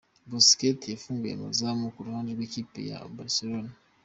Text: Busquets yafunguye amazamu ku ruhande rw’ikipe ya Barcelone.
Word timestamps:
Busquets 0.29 0.89
yafunguye 0.93 1.33
amazamu 1.35 1.83
ku 1.93 1.99
ruhande 2.05 2.29
rw’ikipe 2.33 2.79
ya 2.89 2.97
Barcelone. 3.17 3.71